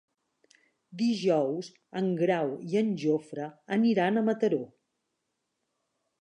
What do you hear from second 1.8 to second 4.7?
en Grau i en Jofre aniran a Mataró.